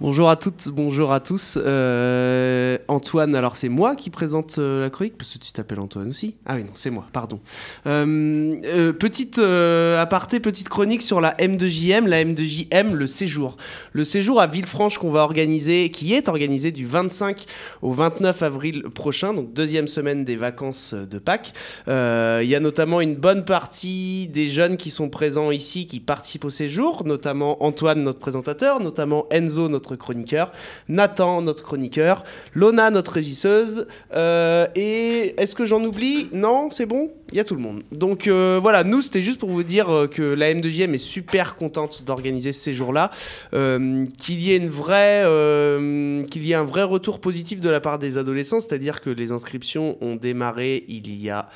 Bonjour 0.00 0.30
à 0.30 0.36
toutes, 0.36 0.68
bonjour 0.68 1.10
à 1.10 1.18
tous. 1.18 1.58
Euh, 1.60 2.78
Antoine, 2.86 3.34
alors 3.34 3.56
c'est 3.56 3.68
moi 3.68 3.96
qui 3.96 4.10
présente 4.10 4.58
euh, 4.58 4.82
la 4.82 4.90
chronique 4.90 5.18
parce 5.18 5.34
que 5.34 5.38
tu 5.38 5.50
t'appelles 5.50 5.80
Antoine 5.80 6.08
aussi. 6.10 6.36
Ah 6.46 6.54
oui, 6.54 6.62
non, 6.62 6.70
c'est 6.74 6.90
moi, 6.90 7.08
pardon. 7.12 7.40
Euh, 7.88 8.92
petite 8.92 9.40
aparté, 9.40 10.38
petite 10.38 10.68
chronique 10.68 11.02
sur 11.02 11.20
la 11.20 11.34
M2JM, 11.38 12.06
la 12.06 12.24
M2JM, 12.24 12.92
le 12.92 13.08
séjour. 13.08 13.56
Le 13.90 14.04
séjour 14.04 14.40
à 14.40 14.46
Villefranche 14.46 14.98
qu'on 14.98 15.10
va 15.10 15.22
organiser, 15.22 15.90
qui 15.90 16.14
est 16.14 16.28
organisé 16.28 16.70
du 16.70 16.86
25 16.86 17.46
au 17.82 17.90
29 17.90 18.40
avril 18.44 18.82
prochain, 18.94 19.34
donc 19.34 19.52
deuxième 19.52 19.88
semaine 19.88 20.24
des 20.24 20.36
vacances 20.36 20.94
de 20.94 21.18
Pâques. 21.18 21.52
Il 21.88 22.48
y 22.48 22.54
a 22.54 22.60
notamment 22.60 23.00
une 23.00 23.16
bonne 23.16 23.44
partie 23.44 24.28
des 24.28 24.48
jeunes 24.48 24.76
qui 24.76 24.90
sont 24.90 25.08
présents 25.08 25.50
ici 25.50 25.88
qui 25.88 25.98
participent 25.98 26.44
au 26.44 26.50
séjour, 26.50 27.04
notamment 27.04 27.64
Antoine, 27.64 28.04
notre 28.04 28.20
présentateur, 28.20 28.78
notamment 28.78 29.26
Enzo, 29.32 29.68
notre 29.68 29.87
chroniqueur, 29.96 30.52
Nathan, 30.88 31.42
notre 31.42 31.62
chroniqueur, 31.62 32.24
Lona, 32.54 32.90
notre 32.90 33.12
régisseuse. 33.12 33.86
euh, 34.14 34.66
et 34.74 35.34
est-ce 35.40 35.54
que 35.54 35.64
j'en 35.64 35.82
oublie? 35.82 36.28
Non, 36.32 36.70
c'est 36.70 36.86
bon? 36.86 37.10
Il 37.30 37.36
y 37.36 37.40
a 37.40 37.44
tout 37.44 37.54
le 37.54 37.60
monde. 37.60 37.82
Donc 37.92 38.26
euh, 38.26 38.58
voilà, 38.60 38.84
nous, 38.84 39.02
c'était 39.02 39.20
juste 39.20 39.38
pour 39.38 39.50
vous 39.50 39.62
dire 39.62 39.90
euh, 39.90 40.06
que 40.06 40.22
la 40.22 40.52
M2JM 40.54 40.94
est 40.94 40.98
super 40.98 41.56
contente 41.56 42.04
d'organiser 42.04 42.52
ce 42.52 42.60
séjour-là, 42.60 43.10
euh, 43.52 44.04
qu'il 44.16 44.40
y 44.40 44.54
ait 44.54 44.58
qu'il 44.58 46.44
y 46.44 46.52
ait 46.52 46.54
un 46.54 46.64
vrai 46.64 46.82
retour 46.82 47.20
positif 47.20 47.60
de 47.60 47.68
la 47.68 47.80
part 47.80 47.98
des 47.98 48.18
adolescents, 48.18 48.60
c'est-à-dire 48.60 49.00
que 49.00 49.10
les 49.10 49.32
inscriptions 49.32 49.96
ont 50.00 50.16
démarré 50.16 50.84
il 50.88 51.14
y 51.14 51.30
a 51.30 51.48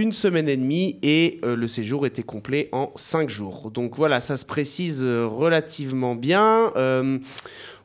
une 0.00 0.12
semaine 0.12 0.48
et 0.48 0.56
demie 0.56 0.98
et 1.02 1.40
euh, 1.44 1.54
le 1.54 1.68
séjour 1.68 2.06
était 2.06 2.22
complet 2.22 2.70
en 2.72 2.90
cinq 2.96 3.28
jours. 3.28 3.70
Donc 3.70 3.96
voilà, 3.96 4.22
ça 4.22 4.38
se 4.38 4.46
précise 4.46 5.04
euh, 5.04 5.26
relativement 5.26 6.14
bien. 6.14 6.72
Euh, 6.76 7.18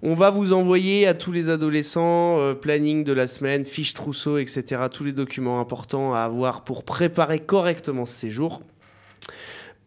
on 0.01 0.13
va 0.13 0.29
vous 0.29 0.53
envoyer 0.53 1.07
à 1.07 1.13
tous 1.13 1.33
les 1.33 1.49
adolescents 1.49 2.53
planning 2.61 3.03
de 3.03 3.11
la 3.11 3.27
semaine, 3.27 3.65
fiche 3.65 3.93
trousseau, 3.93 4.37
etc. 4.37 4.83
Tous 4.91 5.03
les 5.03 5.11
documents 5.11 5.59
importants 5.59 6.13
à 6.13 6.19
avoir 6.19 6.63
pour 6.63 6.83
préparer 6.83 7.39
correctement 7.39 8.05
ce 8.05 8.13
séjour. 8.13 8.61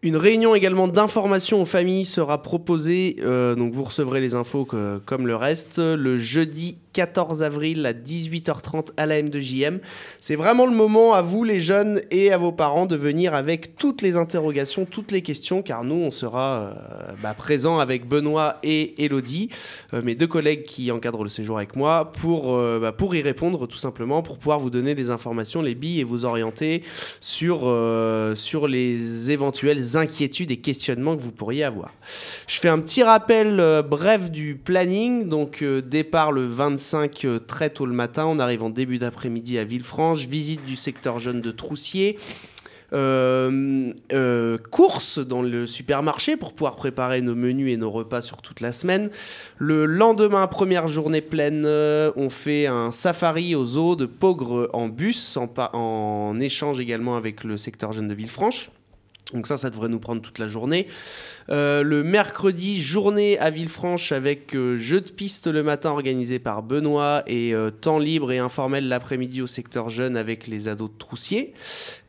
Une 0.03 0.17
réunion 0.17 0.55
également 0.55 0.89
d'information 0.89 1.63
aux 1.63 1.67
familles 1.67 2.05
sera 2.05 2.43
proposée, 2.43 3.17
donc 3.23 3.73
vous 3.73 3.85
recevrez 3.85 4.21
les 4.21 4.35
infos 4.35 4.67
comme 5.05 5.27
le 5.27 5.37
reste, 5.37 5.79
le 5.79 6.19
jeudi 6.19 6.79
14 6.99 7.45
avril 7.45 7.87
à 7.87 7.93
18h30 7.93 8.89
à 8.97 9.07
la 9.07 9.23
M2JM. 9.23 9.79
C'est 10.21 10.35
vraiment 10.35 10.67
le 10.67 10.75
moment 10.75 11.13
à 11.13 11.23
vous 11.23 11.45
les 11.45 11.61
jeunes 11.61 12.01
et 12.11 12.33
à 12.33 12.39
vos 12.39 12.51
parents 12.51 12.87
de 12.87 12.97
venir 12.97 13.35
avec 13.35 13.77
toutes 13.77 14.03
les 14.03 14.17
interrogations, 14.17 14.85
toutes 14.85 15.13
les 15.13 15.23
questions, 15.23 15.63
car 15.63 15.85
nous 15.85 15.95
on 15.95 16.11
sera 16.11 16.59
euh, 16.59 17.13
bah, 17.23 17.35
présents 17.35 17.79
avec 17.79 18.09
Benoît 18.09 18.57
et 18.65 19.05
Elodie, 19.05 19.49
euh, 19.95 20.03
mes 20.03 20.17
deux 20.17 20.27
collègues 20.27 20.65
qui 20.65 20.91
encadrent 20.91 21.23
le 21.23 21.29
séjour 21.29 21.59
avec 21.59 21.77
moi, 21.77 22.11
pour, 22.11 22.57
euh, 22.57 22.81
bah, 22.81 22.91
pour 22.91 23.15
y 23.15 23.23
répondre 23.23 23.69
tout 23.69 23.79
simplement, 23.79 24.21
pour 24.25 24.37
pouvoir 24.37 24.59
vous 24.59 24.71
donner 24.71 24.97
les 24.97 25.11
informations, 25.11 25.63
les 25.63 25.77
billes 25.77 26.01
et 26.01 26.05
vous 26.05 26.25
orienter 26.25 26.83
sur, 27.21 27.61
euh, 27.63 28.35
sur 28.35 28.67
les 28.67 29.31
éventuelles 29.31 29.97
inquiétudes 29.97 30.51
et 30.51 30.57
questionnements 30.57 31.17
que 31.17 31.23
vous 31.23 31.31
pourriez 31.31 31.63
avoir. 31.63 31.93
Je 32.49 32.59
fais 32.59 32.69
un 32.69 32.81
petit 32.81 33.05
rappel 33.05 33.85
bref 33.89 34.33
du 34.33 34.57
planning. 34.57 35.29
Donc, 35.29 35.63
départ 35.63 36.33
le 36.33 36.45
25 36.89 37.25
euh, 37.25 37.39
très 37.39 37.71
tôt 37.71 37.87
le 37.87 37.93
matin. 37.93 38.25
On 38.27 38.39
arrive 38.39 38.63
en 38.63 38.71
début 38.71 38.99
d'après-midi 38.99 39.59
à 39.59 39.65
Villefranche. 39.65 40.27
Visite 40.27 40.65
du 40.65 40.77
secteur 40.77 41.19
jeune 41.19 41.41
de 41.41 41.51
Troussier. 41.51 42.19
Euh, 42.95 43.93
euh, 44.15 44.57
course 44.71 45.19
dans 45.19 45.43
le 45.43 45.67
supermarché 45.67 46.39
pour 46.39 46.55
pouvoir 46.55 46.77
préparer 46.77 47.21
nos 47.21 47.35
menus 47.35 47.71
et 47.71 47.77
nos 47.77 47.91
repas 47.91 48.23
sur 48.23 48.41
toute 48.41 48.63
la 48.63 48.73
semaine. 48.73 49.11
Le 49.59 49.85
lendemain, 49.85 50.47
première 50.47 50.89
journée 50.89 51.21
pleine, 51.21 51.65
euh, 51.67 52.11
on 52.17 52.31
fait 52.31 52.67
un 52.67 52.91
safari 52.91 53.55
aux 53.55 53.77
eaux 53.77 53.95
de 53.95 54.07
Pogre 54.07 54.71
en 54.73 54.89
bus, 54.89 55.37
en, 55.37 55.53
en 55.75 56.41
échange 56.41 56.81
également 56.81 57.17
avec 57.19 57.45
le 57.45 57.59
secteur 57.59 57.93
jeune 57.93 58.09
de 58.09 58.15
Villefranche. 58.15 58.71
Donc 59.33 59.47
ça, 59.47 59.57
ça 59.59 59.69
devrait 59.69 59.89
nous 59.89 59.99
prendre 59.99 60.23
toute 60.23 60.39
la 60.39 60.49
journée. 60.49 60.87
Euh, 61.51 61.83
le 61.83 62.03
mercredi, 62.03 62.81
journée 62.81 63.39
à 63.39 63.51
Villefranche 63.51 64.13
avec 64.13 64.55
euh, 64.55 64.77
jeu 64.77 65.01
de 65.01 65.11
piste 65.11 65.47
le 65.47 65.63
matin 65.63 65.91
organisé 65.91 66.39
par 66.39 66.63
Benoît 66.63 67.23
et 67.27 67.55
euh, 67.55 67.71
temps 67.71 67.99
libre 67.99 68.33
et 68.33 68.39
informel 68.39 68.89
l'après-midi 68.89 69.43
au 69.43 69.47
secteur 69.47 69.91
jeune 69.91 70.17
avec 70.17 70.47
les 70.47 70.69
ados 70.69 70.91
de 70.91 70.99
Troussier. 70.99 71.53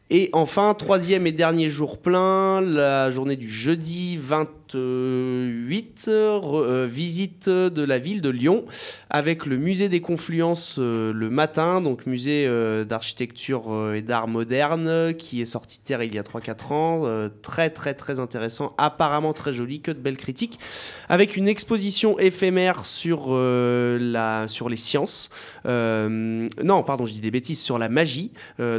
Et 0.09 0.29
enfin, 0.33 0.73
troisième 0.73 1.27
et 1.27 1.31
dernier 1.31 1.69
jour 1.69 1.97
plein, 1.97 2.61
la 2.61 3.11
journée 3.11 3.35
du 3.35 3.47
jeudi 3.49 4.17
20 4.17 4.47
1948, 4.75 6.09
re, 6.41 6.57
euh, 6.57 6.87
visite 6.89 7.49
de 7.49 7.83
la 7.83 7.97
ville 7.97 8.21
de 8.21 8.29
Lyon 8.29 8.65
avec 9.09 9.45
le 9.45 9.57
musée 9.57 9.89
des 9.89 10.01
confluences 10.01 10.75
euh, 10.79 11.11
le 11.13 11.29
matin, 11.29 11.81
donc 11.81 12.05
musée 12.05 12.45
euh, 12.47 12.83
d'architecture 12.83 13.93
et 13.93 14.01
d'art 14.01 14.27
moderne 14.27 15.13
qui 15.15 15.41
est 15.41 15.45
sorti 15.45 15.79
de 15.79 15.83
terre 15.83 16.03
il 16.03 16.13
y 16.13 16.19
a 16.19 16.23
3-4 16.23 16.73
ans. 16.73 17.29
très 17.41 17.69
très 17.69 17.93
très 17.93 18.19
intéressant, 18.19 18.73
apparemment 18.77 19.33
très 19.33 19.53
joli, 19.53 19.81
que 19.81 19.91
de 19.91 19.99
belles 19.99 20.17
critiques. 20.17 20.59
Avec 21.07 21.35
une 21.35 21.47
exposition 21.47 22.19
éphémère 22.19 22.85
sur, 22.85 23.35
la, 23.35 24.47
sur 24.47 24.69
les 24.69 24.77
sciences. 24.77 25.29
non, 25.65 26.83
pardon, 26.85 27.05
je 27.05 27.13
dis 27.13 27.19
des 27.19 27.31
bêtises, 27.31 27.61
sur 27.61 27.79
la 27.79 27.89
magie. 27.89 28.31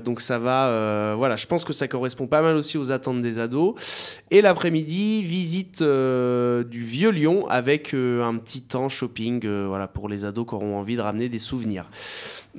donc 0.05 0.21
ça 0.21 0.39
va, 0.39 1.15
voilà, 1.17 1.37
je 1.37 1.47
pense 1.47 1.65
que 1.65 1.73
ça 1.73 1.89
correspond 1.89 2.27
pas 2.27 2.43
mal 2.43 2.57
aussi 2.57 2.79
aux 2.79 2.93
attentes 2.93 3.23
des 3.23 3.39
ados. 3.39 3.75
Et 4.31 4.43
l'après-midi, 4.43 5.23
visite 5.23 5.80
euh, 5.83 6.65
du 6.65 6.83
Vieux 6.83 7.11
Lyon 7.11 7.47
avec 7.49 7.95
euh, 7.95 8.25
un 8.25 8.37
petit 8.37 8.63
temps 8.63 8.89
shopping 8.89 9.45
euh, 9.45 9.67
voilà, 9.69 9.89
pour 9.89 10.09
les 10.09 10.25
ados 10.25 10.47
qui 10.47 10.55
auront 10.55 10.79
envie 10.79 10.97
de 10.97 11.01
ramener 11.01 11.29
des 11.29 11.39
souvenirs. 11.39 11.91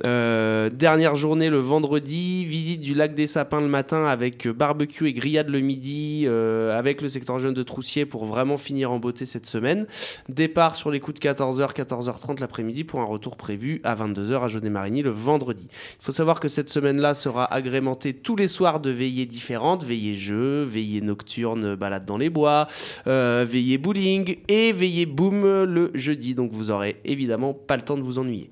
Euh, 0.04 0.70
dernière 0.70 1.16
journée 1.16 1.50
le 1.50 1.58
vendredi, 1.58 2.46
visite 2.46 2.80
du 2.80 2.94
lac 2.94 3.14
des 3.14 3.26
Sapins 3.26 3.60
le 3.60 3.68
matin 3.68 4.06
avec 4.06 4.46
euh, 4.46 4.52
barbecue 4.52 5.06
et 5.06 5.12
grillade 5.12 5.50
le 5.50 5.60
midi 5.60 6.24
euh, 6.26 6.76
avec 6.78 7.02
le 7.02 7.10
secteur 7.10 7.38
jeune 7.38 7.52
de 7.52 7.62
Troussier 7.62 8.06
pour 8.06 8.24
vraiment 8.24 8.56
finir 8.56 8.90
en 8.90 8.98
beauté 8.98 9.26
cette 9.26 9.44
semaine. 9.44 9.86
Départ 10.30 10.76
sur 10.76 10.90
les 10.90 10.98
coups 10.98 11.20
de 11.20 11.28
14h, 11.28 11.74
14h30 11.74 12.40
l'après-midi 12.40 12.84
pour 12.84 13.00
un 13.00 13.04
retour 13.04 13.36
prévu 13.36 13.82
à 13.84 13.94
22h 13.94 14.44
à 14.44 14.48
Jaunet-Marigny 14.48 15.02
le 15.02 15.10
vendredi. 15.10 15.66
Il 15.70 16.04
faut 16.04 16.12
savoir 16.12 16.40
que 16.40 16.48
cette 16.48 16.70
semaine-là 16.70 17.14
sera 17.14 17.52
agrémentée 17.52 18.14
tous 18.14 18.36
les 18.36 18.48
soirs 18.48 18.80
de 18.80 18.90
veillées 18.90 19.26
différentes, 19.26 19.84
veillées 19.84 20.14
jeux, 20.14 20.62
veillées 20.62 21.02
nocturnes, 21.02 21.74
balade 21.74 22.06
dans 22.06 22.16
les 22.16 22.30
bois, 22.30 22.66
veillées 23.04 23.78
bowling 23.78 24.38
et 24.48 24.72
veillées 24.72 25.06
boom 25.06 25.64
le 25.64 25.90
jeudi. 25.94 26.34
Donc 26.34 26.52
vous 26.52 26.70
aurez 26.70 26.96
évidemment 27.04 27.52
pas 27.52 27.76
le 27.76 27.82
temps 27.82 27.98
de 27.98 28.02
vous 28.02 28.18
ennuyer. 28.18 28.50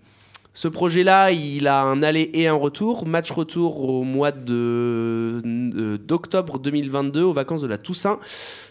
Ce 0.52 0.66
projet-là, 0.66 1.30
il 1.30 1.68
a 1.68 1.82
un 1.82 2.02
aller 2.02 2.28
et 2.34 2.48
un 2.48 2.54
retour. 2.54 3.06
Match 3.06 3.30
retour 3.30 3.88
au 3.88 4.02
mois 4.02 4.32
euh, 4.50 5.96
d'octobre 5.98 6.58
2022, 6.58 7.22
aux 7.22 7.32
vacances 7.32 7.62
de 7.62 7.68
la 7.68 7.78
Toussaint. 7.78 8.18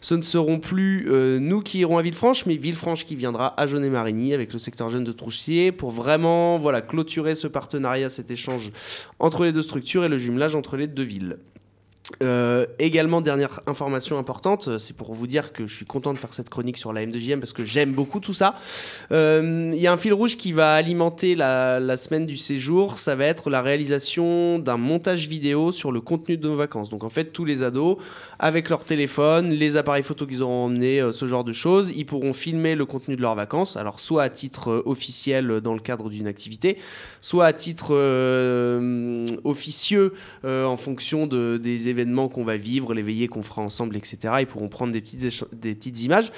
Ce 0.02 0.14
ne 0.14 0.22
seront 0.22 0.60
plus 0.60 1.08
euh, 1.10 1.40
nous 1.40 1.62
qui 1.62 1.80
irons 1.80 1.98
à 1.98 2.02
Villefranche, 2.02 2.46
mais 2.46 2.58
Villefranche 2.58 3.06
qui 3.06 3.16
viendra 3.16 3.60
à 3.60 3.66
Jaunet-Marigny 3.66 4.34
avec 4.34 4.52
le 4.52 4.60
secteur 4.60 4.90
jeune 4.90 5.06
de 5.06 5.14
Troussier 5.14 5.72
pour 5.72 5.92
vraiment 5.92 6.58
voilà, 6.58 6.82
clôturer 6.82 7.36
ce 7.36 7.48
partenariat, 7.48 8.10
cet 8.10 8.30
échange 8.30 8.72
entre 9.20 9.46
les 9.46 9.54
deux 9.54 9.62
structures 9.62 10.04
et 10.04 10.10
le 10.10 10.18
jumelage 10.18 10.56
entre 10.56 10.76
les 10.76 10.88
deux 10.88 11.04
villes. 11.04 11.38
Euh, 12.24 12.66
également, 12.80 13.22
dernière 13.22 13.62
information 13.68 14.18
importante, 14.18 14.68
euh, 14.68 14.80
c'est 14.80 14.96
pour 14.96 15.14
vous 15.14 15.28
dire 15.28 15.54
que 15.54 15.68
je 15.68 15.76
suis 15.76 15.86
content 15.86 16.14
de 16.14 16.20
faire 16.20 16.34
cette 16.34 16.50
chronique 16.50 16.78
sur 16.78 16.92
la 16.92 17.06
M2JM 17.06 17.40
parce 17.40 17.54
que 17.54 17.64
j'aime 17.64 17.94
beaucoup 17.94 18.20
tout 18.20 18.34
ça. 18.34 18.56
Euh, 19.12 19.72
Il 19.74 19.80
y 19.80 19.88
a 19.88 19.94
un 19.94 19.98
fil 19.98 20.14
rouge 20.14 20.36
qui 20.36 20.52
va 20.52 20.74
alimenter 20.74 21.36
la, 21.36 21.98
semaine 21.98 22.26
du 22.26 22.38
séjour, 22.38 22.98
ça 23.00 23.16
va 23.16 23.26
être 23.26 23.50
la 23.50 23.62
réalisation 23.62 24.58
d'un 24.60 24.78
montage 24.78 25.28
vidéo 25.28 25.72
sur 25.72 25.92
le 25.92 26.02
contenu 26.02 26.38
de 26.38 26.48
nos 26.48 26.56
vacances. 26.56 26.90
Donc 26.90 27.04
en 27.04 27.10
fait, 27.10 27.26
tous 27.26 27.46
les 27.46 27.62
ados, 27.64 27.98
avec 28.40 28.70
leur 28.70 28.86
téléphone, 28.86 29.50
les 29.50 29.78
appareils 29.78 30.04
photos 30.04 30.28
qu'ils 30.28 30.42
auront 30.42 30.66
emmenés, 30.66 31.02
euh, 31.02 31.12
ce 31.12 31.28
genre 31.28 31.44
de 31.44 31.54
choses, 31.54 31.92
ils 31.96 32.06
pourront 32.06 32.34
filmer 32.34 32.76
le 32.76 32.86
contenu 32.86 33.16
de 33.16 33.22
leurs 33.22 33.36
vacances, 33.36 33.78
alors 33.78 34.00
soit 34.00 34.24
à 34.24 34.30
titre 34.30 34.84
officiel 34.86 35.62
dans 35.62 35.74
le 35.74 35.80
cadre 35.80 36.10
d'une 36.10 36.28
activité, 36.28 36.78
soit 37.22 37.46
à 37.46 37.54
titre 37.54 37.90
euh, 37.92 39.26
officieux 39.44 40.14
en 40.44 40.78
fonction 40.78 41.28
de, 41.28 41.58
des 41.62 41.90
événements 41.90 41.99
qu'on 42.06 42.44
va 42.44 42.58
vivre, 42.58 42.94
les 42.94 43.02
veillées 43.02 43.28
qu'on 43.28 43.44
fera 43.44 43.62
ensemble, 43.62 43.96
etc. 43.98 44.36
Ils 44.40 44.48
pourront 44.48 44.70
prendre 44.70 44.94
des 44.94 45.02
petites, 45.02 45.46
des 45.54 45.76
petites 45.76 46.02
images. 46.02 46.32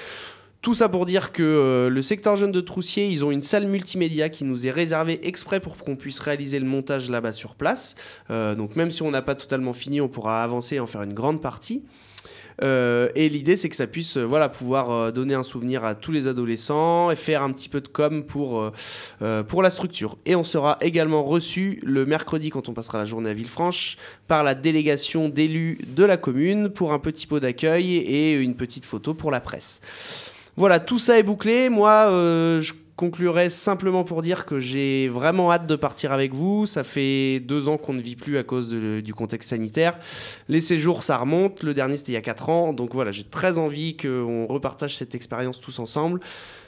Tout 0.62 0.74
ça 0.74 0.88
pour 0.88 1.06
dire 1.06 1.32
que 1.32 1.42
euh, 1.42 1.90
le 1.90 2.02
secteur 2.02 2.36
jeune 2.36 2.52
de 2.52 2.60
Troussier, 2.60 3.08
ils 3.08 3.24
ont 3.24 3.32
une 3.32 3.42
salle 3.42 3.66
multimédia 3.66 4.28
qui 4.28 4.44
nous 4.44 4.64
est 4.64 4.70
réservée 4.70 5.18
exprès 5.26 5.58
pour 5.58 5.76
qu'on 5.76 5.96
puisse 5.96 6.20
réaliser 6.20 6.60
le 6.60 6.66
montage 6.66 7.10
là-bas 7.10 7.32
sur 7.32 7.56
place. 7.56 7.96
Euh, 8.30 8.54
donc 8.54 8.76
même 8.76 8.92
si 8.92 9.02
on 9.02 9.10
n'a 9.10 9.22
pas 9.22 9.34
totalement 9.34 9.72
fini, 9.72 10.00
on 10.00 10.08
pourra 10.08 10.44
avancer 10.44 10.76
et 10.76 10.80
en 10.80 10.86
faire 10.86 11.02
une 11.02 11.14
grande 11.14 11.42
partie. 11.42 11.82
Euh, 12.62 13.08
et 13.14 13.28
l'idée, 13.28 13.56
c'est 13.56 13.68
que 13.68 13.76
ça 13.76 13.86
puisse 13.86 14.16
euh, 14.16 14.24
voilà, 14.24 14.48
pouvoir 14.48 14.90
euh, 14.90 15.10
donner 15.10 15.34
un 15.34 15.42
souvenir 15.42 15.84
à 15.84 15.94
tous 15.94 16.12
les 16.12 16.26
adolescents 16.26 17.10
et 17.10 17.16
faire 17.16 17.42
un 17.42 17.52
petit 17.52 17.68
peu 17.68 17.80
de 17.80 17.88
com 17.88 18.24
pour, 18.24 18.70
pour 19.48 19.62
la 19.62 19.70
structure. 19.70 20.18
Et 20.26 20.36
on 20.36 20.44
sera 20.44 20.78
également 20.80 21.22
reçu 21.22 21.80
le 21.82 22.04
mercredi, 22.06 22.50
quand 22.50 22.68
on 22.68 22.74
passera 22.74 22.98
la 22.98 23.04
journée 23.04 23.30
à 23.30 23.34
Villefranche, 23.34 23.96
par 24.28 24.44
la 24.44 24.54
délégation 24.54 25.28
d'élus 25.28 25.78
de 25.86 26.04
la 26.04 26.16
commune 26.16 26.68
pour 26.68 26.92
un 26.92 26.98
petit 26.98 27.26
pot 27.26 27.40
d'accueil 27.40 27.96
et 27.96 28.34
une 28.34 28.54
petite 28.54 28.84
photo 28.84 29.14
pour 29.14 29.30
la 29.30 29.40
presse. 29.40 29.80
Voilà, 30.56 30.80
tout 30.80 30.98
ça 30.98 31.18
est 31.18 31.22
bouclé. 31.22 31.68
Moi, 31.68 32.06
je 32.60 32.72
conclurai 33.02 33.50
simplement 33.50 34.04
pour 34.04 34.22
dire 34.22 34.46
que 34.46 34.60
j'ai 34.60 35.08
vraiment 35.08 35.50
hâte 35.50 35.66
de 35.66 35.74
partir 35.74 36.12
avec 36.12 36.32
vous. 36.32 36.66
Ça 36.66 36.84
fait 36.84 37.40
deux 37.40 37.66
ans 37.66 37.76
qu'on 37.76 37.94
ne 37.94 38.00
vit 38.00 38.14
plus 38.14 38.38
à 38.38 38.44
cause 38.44 38.70
du 38.70 39.12
contexte 39.12 39.50
sanitaire. 39.50 39.98
Les 40.48 40.60
séjours, 40.60 41.02
ça 41.02 41.18
remonte. 41.18 41.64
Le 41.64 41.74
dernier, 41.74 41.96
c'était 41.96 42.12
il 42.12 42.14
y 42.14 42.18
a 42.18 42.22
quatre 42.22 42.48
ans. 42.48 42.72
Donc 42.72 42.94
voilà, 42.94 43.10
j'ai 43.10 43.24
très 43.24 43.58
envie 43.58 43.96
qu'on 43.96 44.46
repartage 44.46 44.96
cette 44.96 45.16
expérience 45.16 45.58
tous 45.58 45.80
ensemble. 45.80 46.20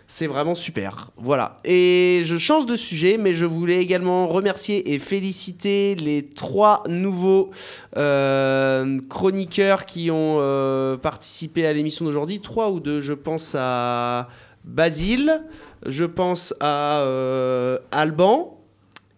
C'est 0.09 0.27
vraiment 0.27 0.57
super. 0.57 1.13
Voilà. 1.17 1.61
Et 1.65 2.23
je 2.25 2.37
change 2.37 2.67
de 2.67 2.75
sujet, 2.75 3.17
mais 3.17 3.33
je 3.33 3.47
voulais 3.47 3.81
également 3.81 4.27
remercier 4.27 4.93
et 4.93 4.99
féliciter 4.99 5.95
les 5.95 6.25
trois 6.25 6.83
nouveaux 6.89 7.53
euh, 7.97 8.99
chroniqueurs 9.09 9.87
qui 9.87 10.11
ont 10.11 10.39
euh, 10.41 10.97
participé 10.97 11.65
à 11.65 11.73
l'émission 11.73 12.05
d'aujourd'hui. 12.05 12.41
Trois 12.41 12.73
ou 12.73 12.81
deux. 12.81 13.01
Je 13.01 13.13
pense 13.13 13.55
à 13.57 14.29
Basile, 14.65 15.43
je 15.87 16.05
pense 16.05 16.55
à 16.61 17.01
euh, 17.01 17.79
Alban 17.91 18.61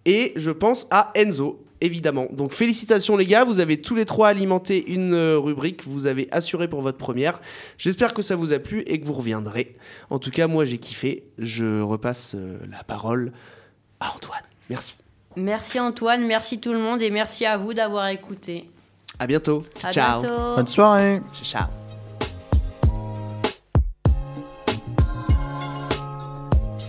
et 0.04 0.32
je 0.36 0.50
pense 0.50 0.86
à 0.90 1.12
Enzo. 1.14 1.62
Évidemment. 1.82 2.26
Donc 2.32 2.52
félicitations 2.52 3.18
les 3.18 3.26
gars, 3.26 3.44
vous 3.44 3.60
avez 3.60 3.80
tous 3.80 3.94
les 3.94 4.06
trois 4.06 4.28
alimenté 4.28 4.92
une 4.92 5.12
euh, 5.12 5.38
rubrique, 5.38 5.84
vous 5.84 6.06
avez 6.06 6.26
assuré 6.30 6.68
pour 6.68 6.80
votre 6.80 6.96
première. 6.96 7.38
J'espère 7.76 8.14
que 8.14 8.22
ça 8.22 8.34
vous 8.34 8.54
a 8.54 8.58
plu 8.58 8.82
et 8.86 8.98
que 8.98 9.04
vous 9.04 9.12
reviendrez. 9.12 9.76
En 10.08 10.18
tout 10.18 10.30
cas, 10.30 10.46
moi 10.46 10.64
j'ai 10.64 10.78
kiffé. 10.78 11.24
Je 11.38 11.82
repasse 11.82 12.34
euh, 12.34 12.58
la 12.70 12.82
parole 12.82 13.32
à 14.00 14.14
Antoine. 14.14 14.40
Merci. 14.70 14.96
Merci 15.36 15.78
Antoine, 15.78 16.26
merci 16.26 16.60
tout 16.60 16.72
le 16.72 16.78
monde 16.78 17.02
et 17.02 17.10
merci 17.10 17.44
à 17.44 17.58
vous 17.58 17.74
d'avoir 17.74 18.08
écouté. 18.08 18.70
À 19.18 19.26
bientôt. 19.26 19.64
À 19.82 19.90
Ciao. 19.90 20.20
bientôt. 20.22 20.56
Bonne 20.56 20.68
soirée. 20.68 21.20
Ciao. 21.42 21.85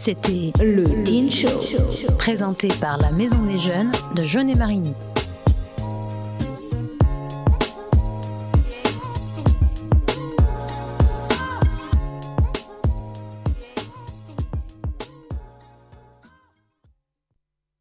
C'était 0.08 0.54
le 0.64 1.04
Teen 1.04 1.30
Show, 1.30 1.50
présenté 2.18 2.70
par 2.80 2.98
la 2.98 3.12
Maison 3.12 3.44
des 3.44 3.58
Jeunes 3.58 3.92
de 4.16 4.24
Jeunet-Marigny. 4.24 4.94